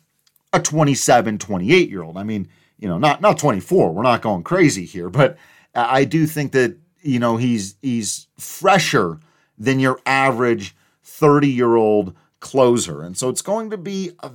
[0.52, 2.16] a 27, 28 year old.
[2.16, 3.92] I mean, you know, not not 24.
[3.92, 5.36] We're not going crazy here, but
[5.74, 9.20] I do think that you know he's he's fresher
[9.58, 14.30] than your average 30 year old closer, and so it's going to be a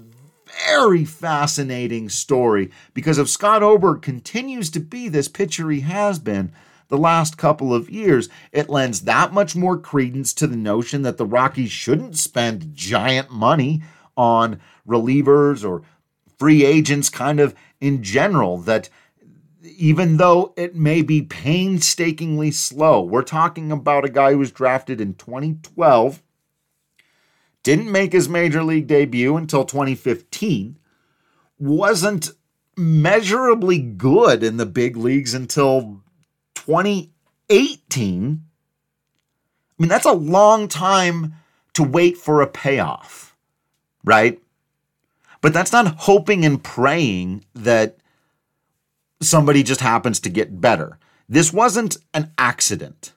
[0.67, 6.51] very fascinating story because if Scott Oberg continues to be this pitcher he has been
[6.87, 11.17] the last couple of years, it lends that much more credence to the notion that
[11.17, 13.81] the Rockies shouldn't spend giant money
[14.15, 15.81] on relievers or
[16.37, 18.89] free agents kind of in general that
[19.77, 25.01] even though it may be painstakingly slow, we're talking about a guy who was drafted
[25.01, 26.21] in 2012,
[27.65, 30.77] didn't make his major league debut until 2015,
[31.57, 32.29] wasn't
[32.77, 36.03] measurably good in the big leagues until
[36.53, 38.43] 2018.
[39.79, 41.33] I mean, that's a long time
[41.73, 43.35] to wait for a payoff,
[44.03, 44.39] right?
[45.41, 47.97] But that's not hoping and praying that
[49.21, 50.99] somebody just happens to get better.
[51.27, 53.13] This wasn't an accident.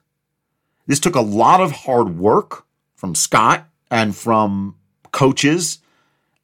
[0.87, 4.75] This took a lot of hard work from Scott and from
[5.11, 5.79] coaches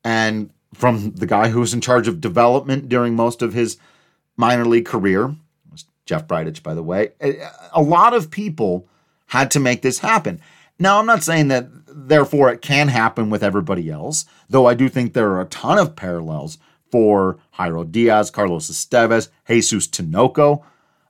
[0.04, 3.78] and from the guy who was in charge of development during most of his
[4.38, 5.36] minor league career.
[6.06, 7.12] Jeff Bridich, by the way.
[7.74, 8.88] A lot of people
[9.28, 10.40] had to make this happen.
[10.78, 14.90] Now, I'm not saying that therefore it can happen with everybody else, though I do
[14.90, 16.58] think there are a ton of parallels
[16.92, 20.64] for Jairo Diaz, Carlos Estevez, Jesus Tinoco.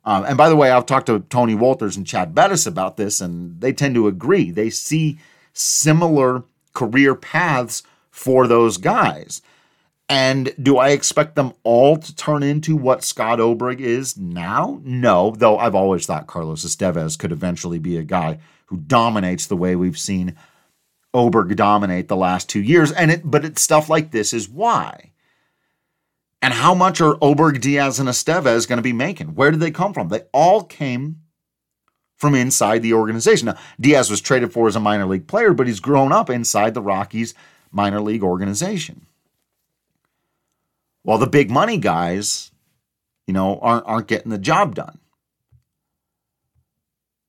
[0.05, 3.19] Um, and by the way, I've talked to Tony Wolters and Chad Bettis about this,
[3.19, 4.51] and they tend to agree.
[4.51, 5.17] They see
[5.55, 9.41] similar career paths for those guys.
[10.07, 14.79] And do I expect them all to turn into what Scott Oberg is now?
[14.83, 18.37] No, though I've always thought Carlos Estevez could eventually be a guy
[18.67, 20.35] who dominates the way we've seen
[21.13, 22.91] Oberg dominate the last two years.
[22.91, 25.11] And it, but it's stuff like this is why.
[26.41, 29.33] And how much are Oberg, Diaz, and Estevez going to be making?
[29.33, 30.09] Where did they come from?
[30.09, 31.21] They all came
[32.15, 33.47] from inside the organization.
[33.47, 36.73] Now, Diaz was traded for as a minor league player, but he's grown up inside
[36.73, 37.33] the Rockies
[37.71, 39.05] minor league organization.
[41.03, 42.51] While the big money guys,
[43.27, 44.99] you know, aren't, aren't getting the job done.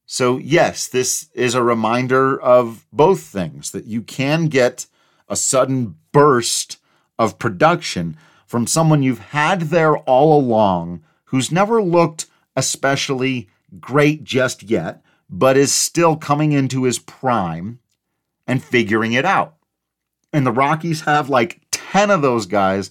[0.07, 4.87] So, yes, this is a reminder of both things that you can get
[5.29, 6.79] a sudden burst
[7.18, 14.62] of production from someone you've had there all along who's never looked especially great just
[14.62, 17.81] yet, but is still coming into his prime
[18.46, 19.57] and figuring it out.
[20.33, 22.90] And the Rockies have like 10 of those guys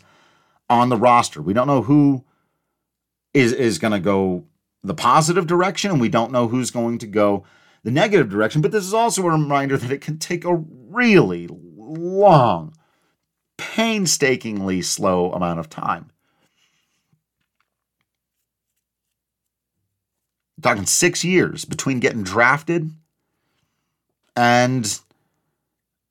[0.70, 1.42] on the roster.
[1.42, 2.24] We don't know who
[3.34, 4.46] is, is going to go
[4.84, 7.44] the positive direction, and we don't know who's going to go
[7.84, 8.62] the negative direction.
[8.62, 12.74] But this is also a reminder that it can take a really long,
[13.58, 16.12] painstakingly slow amount of time.
[20.62, 22.92] Talking six years between getting drafted
[24.36, 25.00] and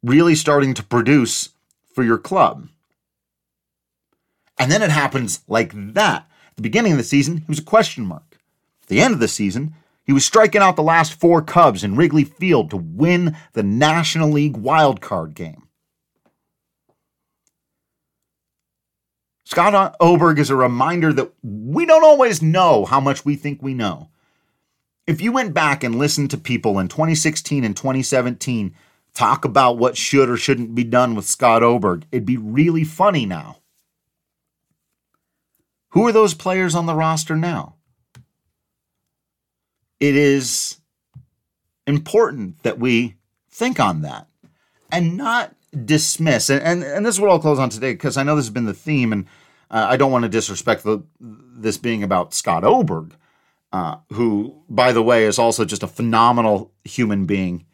[0.03, 1.51] really starting to produce
[1.95, 2.69] for your club.
[4.59, 6.29] And then it happens like that.
[6.51, 8.39] At the beginning of the season, he was a question mark.
[8.83, 11.97] At the end of the season, he was striking out the last four Cubs in
[11.97, 15.63] Wrigley Field to win the National League wildcard game.
[19.45, 23.75] Scott Oberg is a reminder that we don't always know how much we think we
[23.75, 24.09] know.
[25.07, 28.75] If you went back and listened to people in 2016 and 2017
[29.13, 33.27] talk about what should or shouldn't be done with Scott Oberg, it'd be really funny
[33.27, 33.59] now.
[35.91, 37.75] Who are those players on the roster now?
[40.01, 40.81] it is
[41.87, 43.15] important that we
[43.51, 44.27] think on that
[44.93, 46.51] and not dismiss.
[46.51, 48.53] And, and, and this is what I'll close on today because I know this has
[48.53, 49.27] been the theme, and
[49.71, 53.15] uh, I don't want to disrespect the, this being about Scott Oberg.
[53.75, 57.67] Uh, who, by the way, is also just a phenomenal human being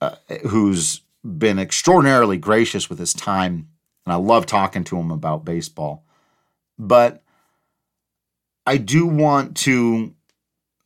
[0.00, 0.14] uh,
[0.48, 3.68] who's been extraordinarily gracious with his time.
[4.06, 6.06] And I love talking to him about baseball.
[6.78, 7.22] But
[8.64, 10.14] I do want to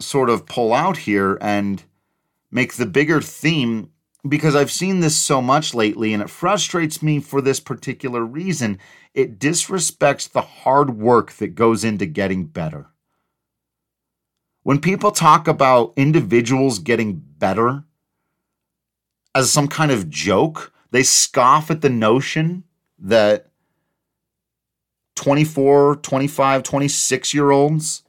[0.01, 1.85] sort of pull out here and
[2.51, 3.93] make the bigger theme
[4.29, 8.81] because I've seen this so much lately and it frustrates me for this particular reason.
[9.15, 12.90] It disrespects the hard work that goes into getting better.
[14.63, 17.85] When people talk about individuals getting better
[19.35, 22.65] as some kind of joke, they scoff at the notion
[22.99, 23.51] that
[25.17, 28.03] 24, 25, 26 year olds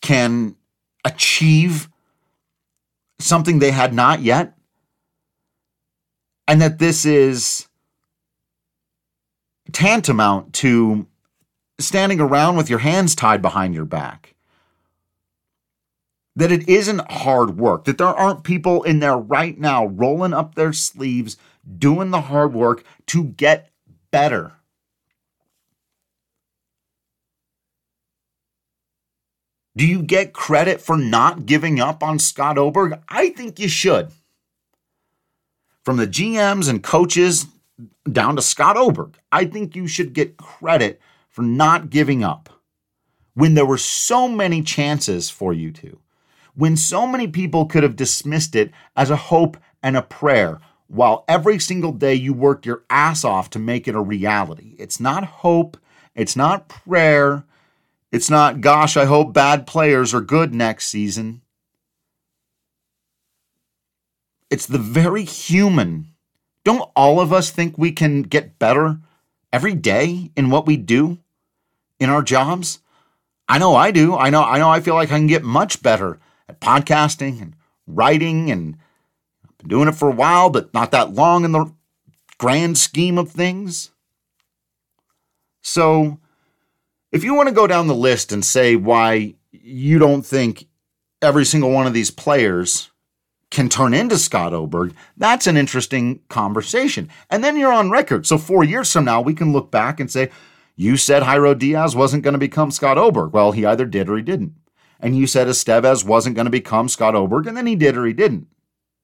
[0.00, 0.56] can
[1.04, 1.88] achieve
[3.18, 4.54] something they had not yet.
[6.46, 7.68] And that this is
[9.72, 11.06] tantamount to
[11.78, 14.33] standing around with your hands tied behind your back.
[16.36, 20.54] That it isn't hard work, that there aren't people in there right now rolling up
[20.54, 21.36] their sleeves,
[21.78, 23.70] doing the hard work to get
[24.10, 24.52] better.
[29.76, 33.00] Do you get credit for not giving up on Scott Oberg?
[33.08, 34.10] I think you should.
[35.84, 37.46] From the GMs and coaches
[38.10, 42.48] down to Scott Oberg, I think you should get credit for not giving up
[43.34, 45.98] when there were so many chances for you to,
[46.54, 51.24] when so many people could have dismissed it as a hope and a prayer, while
[51.28, 54.76] every single day you worked your ass off to make it a reality.
[54.78, 55.76] It's not hope,
[56.14, 57.44] it's not prayer,
[58.12, 61.42] it's not, gosh, I hope bad players are good next season.
[64.50, 66.12] It's the very human.
[66.62, 68.98] Don't all of us think we can get better
[69.52, 71.18] every day in what we do
[71.98, 72.78] in our jobs?
[73.48, 74.16] I know I do.
[74.16, 76.20] I know I know I feel like I can get much better
[76.64, 77.54] podcasting and
[77.86, 78.76] writing and
[79.44, 81.72] I've been doing it for a while, but not that long in the
[82.38, 83.90] grand scheme of things.
[85.60, 86.18] So
[87.12, 90.66] if you want to go down the list and say why you don't think
[91.22, 92.90] every single one of these players
[93.50, 97.08] can turn into Scott Oberg, that's an interesting conversation.
[97.30, 98.26] And then you're on record.
[98.26, 100.30] So four years from now, we can look back and say,
[100.76, 103.32] you said Jairo Diaz wasn't going to become Scott Oberg.
[103.32, 104.54] Well, he either did or he didn't.
[105.04, 108.06] And you said Estevez wasn't going to become Scott Oberg, and then he did or
[108.06, 108.48] he didn't.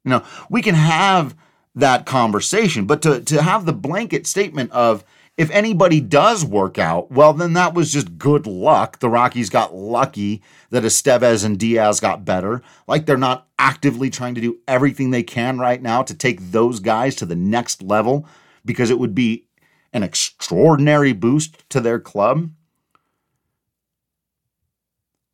[0.05, 1.37] You know, we can have
[1.75, 5.05] that conversation, but to, to have the blanket statement of,
[5.37, 8.99] if anybody does work out, well, then that was just good luck.
[8.99, 12.63] The Rockies got lucky that Estevez and Diaz got better.
[12.87, 16.81] Like they're not actively trying to do everything they can right now to take those
[16.81, 18.27] guys to the next level
[18.65, 19.47] because it would be
[19.93, 22.51] an extraordinary boost to their club.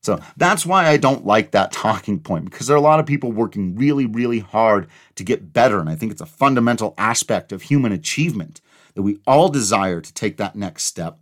[0.06, 3.06] So that's why I don't like that talking point because there are a lot of
[3.06, 4.86] people working really, really hard
[5.16, 5.80] to get better.
[5.80, 8.60] And I think it's a fundamental aspect of human achievement
[8.94, 11.18] that we all desire to take that next step.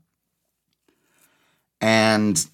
[1.81, 2.45] And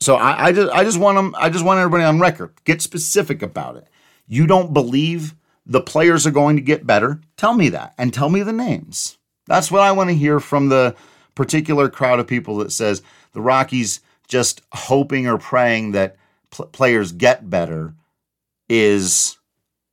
[0.00, 2.52] so I, I just I just want them I just want everybody on record.
[2.64, 3.86] Get specific about it.
[4.26, 7.20] You don't believe the players are going to get better.
[7.36, 9.16] Tell me that and tell me the names.
[9.46, 10.96] That's what I want to hear from the
[11.36, 13.00] particular crowd of people that says
[13.32, 16.16] the Rockies just hoping or praying that
[16.50, 17.94] pl- players get better
[18.68, 19.38] is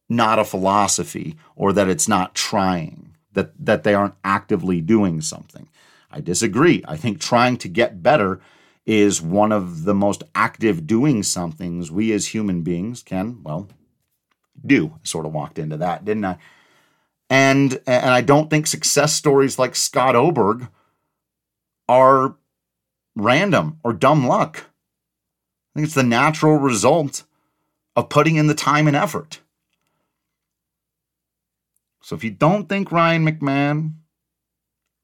[0.09, 5.67] not a philosophy or that it's not trying that that they aren't actively doing something.
[6.11, 6.83] I disagree.
[6.87, 8.39] I think trying to get better
[8.85, 13.69] is one of the most active doing somethings we as human beings can, well,
[14.65, 14.93] do.
[14.95, 16.37] I sort of walked into that, didn't I?
[17.29, 20.67] And and I don't think success stories like Scott Oberg
[21.89, 22.35] are
[23.15, 24.65] random or dumb luck.
[25.75, 27.23] I think it's the natural result
[27.95, 29.39] of putting in the time and effort.
[32.01, 33.93] So if you don't think Ryan McMahon,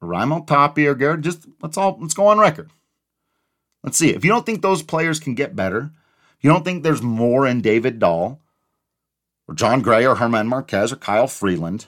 [0.02, 2.70] Raimel Tapia, or Garrett, just let's all let's go on record.
[3.82, 4.10] Let's see.
[4.10, 5.90] If you don't think those players can get better,
[6.40, 8.40] you don't think there's more in David Dahl,
[9.48, 11.86] or Jon Gray, or German Marquez, or Kyle Freeland,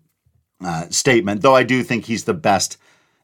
[0.63, 2.77] uh, statement, though I do think he's the best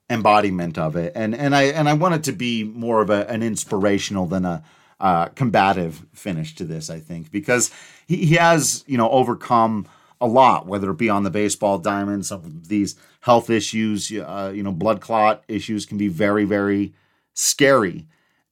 [0.09, 1.11] embodiment of it.
[1.15, 4.45] And and I and I want it to be more of a, an inspirational than
[4.45, 4.63] a
[4.99, 6.89] uh, combative finish to this.
[6.89, 7.71] I think because
[8.07, 9.87] he, he has you know overcome
[10.19, 14.51] a lot, whether it be on the baseball diamond, some of these health issues, uh,
[14.53, 16.93] you know, blood clot issues can be very very
[17.33, 18.07] scary.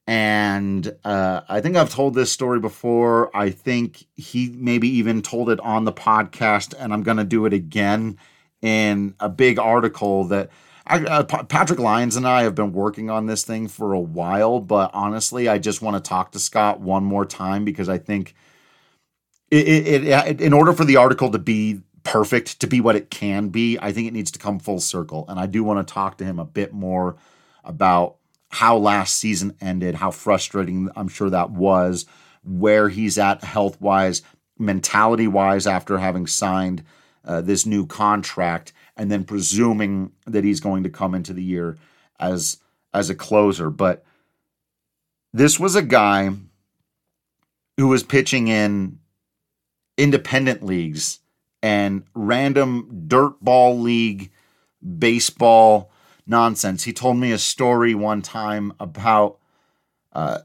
[0.08, 3.36] And uh, I think I've told this story before.
[3.36, 7.45] I think he maybe even told it on the podcast, and I'm going to do
[7.45, 8.20] it again
[8.62, 10.51] in a big article that
[10.88, 14.60] I, uh, Patrick Lyons and I have been working on this thing for a while.
[14.60, 18.36] But honestly, I just want to talk to Scott one more time because I think
[19.49, 23.10] it, it, it in order for the article to be perfect, to be what it
[23.10, 25.26] can be, I think it needs to come full circle.
[25.28, 27.18] And I do want to talk to him a bit more
[27.64, 28.18] about
[28.50, 32.06] how last season ended, how frustrating I'm sure that was,
[32.43, 34.22] where he's at health wise,
[34.58, 36.84] mentality wise, after having signed
[37.26, 41.78] uh, this new contract, and then presuming that he's going to come into the year
[42.20, 42.58] as
[42.93, 43.70] as a closer.
[43.70, 44.06] But
[45.34, 46.32] this was a guy
[47.78, 49.00] who was pitching in
[49.98, 51.20] independent leagues
[51.62, 54.32] and random dirt ball league
[54.98, 55.91] baseball
[56.28, 56.84] nonsense.
[56.84, 59.38] He told me a story one time about
[60.13, 60.39] uh,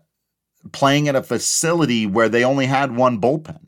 [0.73, 3.61] playing at a facility where they only had one bullpen.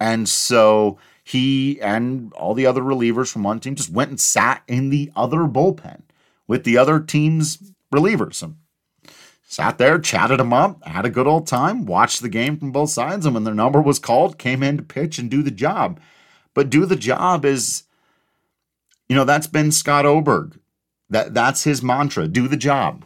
[0.00, 4.62] And so he and all the other relievers from one team just went and sat
[4.66, 6.02] in the other bullpen
[6.48, 8.56] with the other team's relievers and
[9.44, 12.90] sat there, chatted them up, had a good old time, watched the game from both
[12.90, 13.26] sides.
[13.26, 16.00] And when their number was called, came in to pitch and do the job.
[16.54, 17.84] But do the job is,
[19.08, 20.58] you know, that's been Scott Oberg
[21.12, 22.26] that that's his mantra.
[22.26, 23.04] Do the job.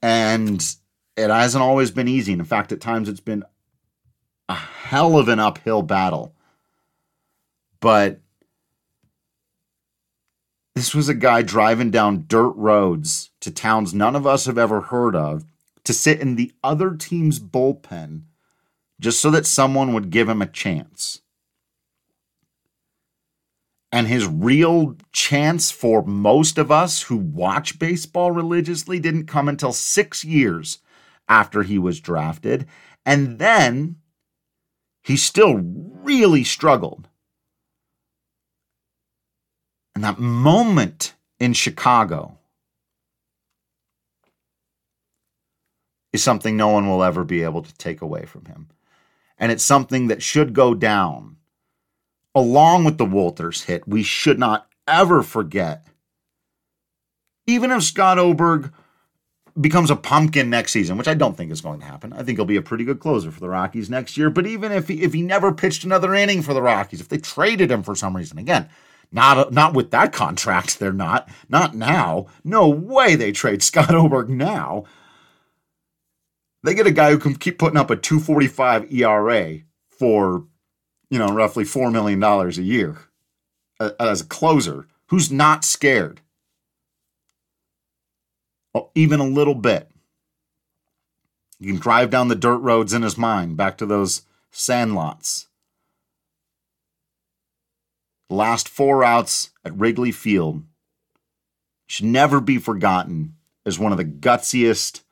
[0.00, 0.60] And
[1.16, 2.32] it hasn't always been easy.
[2.32, 3.44] And in fact, at times it's been
[4.48, 6.34] a hell of an uphill battle.
[7.80, 8.20] But
[10.74, 14.80] this was a guy driving down dirt roads to towns none of us have ever
[14.80, 15.44] heard of
[15.84, 18.22] to sit in the other team's bullpen
[18.98, 21.20] just so that someone would give him a chance.
[23.90, 29.72] And his real chance for most of us who watch baseball religiously didn't come until
[29.72, 30.78] six years
[31.26, 32.66] after he was drafted.
[33.06, 33.96] And then
[35.02, 37.08] he still really struggled.
[39.94, 42.38] And that moment in Chicago
[46.12, 48.68] is something no one will ever be able to take away from him.
[49.38, 51.37] And it's something that should go down
[52.38, 55.86] along with the Wolters hit, we should not ever forget.
[57.46, 58.72] Even if Scott Oberg
[59.60, 62.12] becomes a pumpkin next season, which I don't think is going to happen.
[62.12, 64.30] I think he'll be a pretty good closer for the Rockies next year.
[64.30, 67.18] But even if he, if he never pitched another inning for the Rockies, if they
[67.18, 68.68] traded him for some reason, again,
[69.10, 71.28] not not with that contract, they're not.
[71.48, 72.26] Not now.
[72.44, 74.84] No way they trade Scott Oberg now.
[76.62, 80.44] They get a guy who can keep putting up a 245 ERA for
[81.10, 82.98] you know, roughly $4 million a year
[83.98, 86.20] as a closer who's not scared,
[88.74, 89.90] oh, even a little bit.
[91.58, 95.46] You can drive down the dirt roads in his mind back to those sand sandlots.
[98.30, 100.62] last four outs at Wrigley Field
[101.86, 103.34] should never be forgotten
[103.64, 105.02] as one of the gutsiest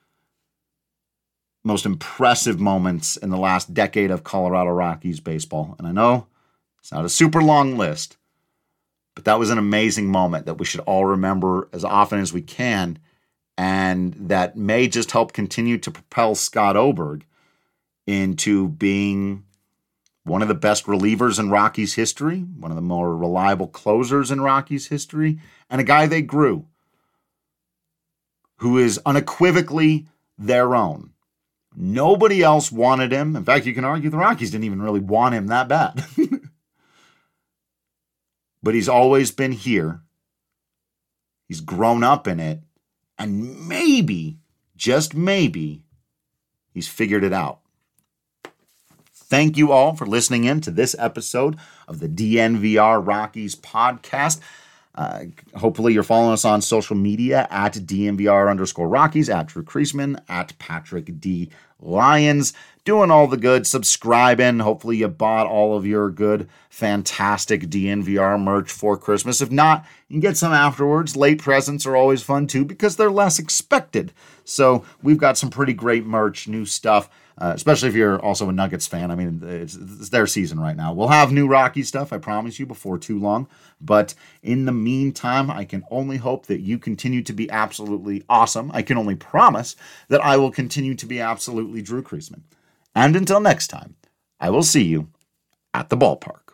[1.66, 5.74] most impressive moments in the last decade of Colorado Rockies baseball.
[5.78, 6.28] And I know
[6.78, 8.16] it's not a super long list,
[9.16, 12.40] but that was an amazing moment that we should all remember as often as we
[12.40, 13.00] can.
[13.58, 17.24] And that may just help continue to propel Scott Oberg
[18.06, 19.42] into being
[20.22, 24.40] one of the best relievers in Rockies history, one of the more reliable closers in
[24.40, 26.66] Rockies history, and a guy they grew
[28.58, 30.06] who is unequivocally
[30.38, 31.10] their own.
[31.78, 33.36] Nobody else wanted him.
[33.36, 36.02] In fact, you can argue the Rockies didn't even really want him that bad.
[38.62, 40.00] but he's always been here.
[41.46, 42.62] He's grown up in it.
[43.18, 44.38] And maybe,
[44.74, 45.82] just maybe,
[46.72, 47.60] he's figured it out.
[49.12, 51.56] Thank you all for listening in to this episode
[51.86, 54.40] of the DNVR Rockies podcast.
[54.96, 55.24] Uh,
[55.54, 60.58] hopefully, you're following us on social media at DNVR underscore Rockies, at Drew Creasman, at
[60.58, 61.50] Patrick D.
[61.86, 62.52] Lyons,
[62.84, 64.58] doing all the good, subscribing.
[64.60, 69.40] Hopefully, you bought all of your good, fantastic DNVR merch for Christmas.
[69.40, 71.16] If not, you can get some afterwards.
[71.16, 74.12] Late presents are always fun too because they're less expected.
[74.44, 77.08] So, we've got some pretty great merch, new stuff.
[77.38, 79.10] Uh, especially if you're also a Nuggets fan.
[79.10, 80.94] I mean, it's, it's, their season right now.
[80.94, 83.46] We'll have new Rocky stuff, I promise you, before too long.
[83.78, 88.70] But in the meantime, I can only hope that you continue to be absolutely awesome.
[88.72, 89.76] I can only promise
[90.08, 92.42] that I will continue to be absolutely Drew Creasman.
[92.94, 93.96] And until next time,
[94.40, 95.08] I will see you
[95.74, 96.46] at the ballpark.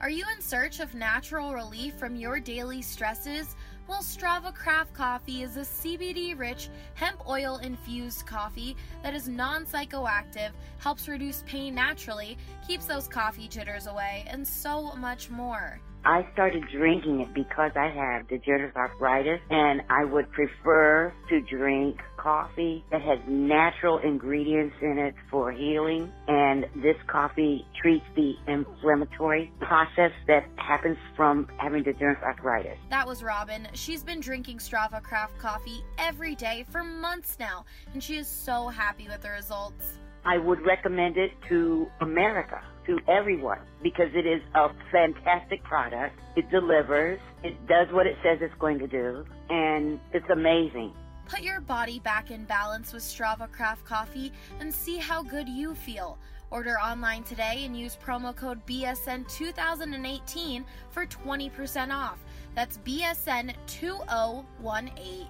[0.00, 3.56] Are you in search of natural relief from your daily stresses?
[3.88, 9.66] Well, Strava Craft Coffee is a CBD rich, hemp oil infused coffee that is non
[9.66, 15.80] psychoactive, helps reduce pain naturally, keeps those coffee jitters away, and so much more.
[16.04, 21.98] I started drinking it because I have degenerative arthritis and I would prefer to drink
[22.18, 29.52] coffee that has natural ingredients in it for healing and this coffee treats the inflammatory
[29.60, 32.76] process that happens from having degenerative arthritis.
[32.90, 33.68] That was Robin.
[33.72, 37.64] She's been drinking Strava Craft coffee every day for months now
[37.94, 39.98] and she is so happy with the results.
[40.24, 46.18] I would recommend it to America, to everyone, because it is a fantastic product.
[46.36, 50.92] It delivers, it does what it says it's going to do, and it's amazing.
[51.28, 55.74] Put your body back in balance with Strava Craft Coffee and see how good you
[55.74, 56.16] feel.
[56.50, 62.24] Order online today and use promo code BSN2018 for 20% off.
[62.54, 65.26] That's BSN2018.